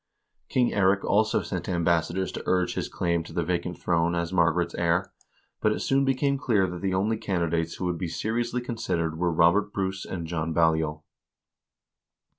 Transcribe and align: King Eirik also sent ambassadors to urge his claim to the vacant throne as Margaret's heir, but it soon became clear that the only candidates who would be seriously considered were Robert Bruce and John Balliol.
King 0.49 0.71
Eirik 0.71 1.03
also 1.03 1.43
sent 1.43 1.69
ambassadors 1.69 2.31
to 2.31 2.41
urge 2.47 2.73
his 2.73 2.89
claim 2.89 3.21
to 3.23 3.33
the 3.33 3.43
vacant 3.43 3.77
throne 3.77 4.15
as 4.15 4.33
Margaret's 4.33 4.73
heir, 4.73 5.13
but 5.59 5.71
it 5.71 5.79
soon 5.79 6.05
became 6.05 6.39
clear 6.39 6.65
that 6.65 6.81
the 6.81 6.95
only 6.95 7.17
candidates 7.17 7.75
who 7.75 7.85
would 7.85 7.99
be 7.99 8.07
seriously 8.07 8.61
considered 8.61 9.19
were 9.19 9.31
Robert 9.31 9.71
Bruce 9.71 10.03
and 10.03 10.25
John 10.25 10.53
Balliol. 10.53 11.05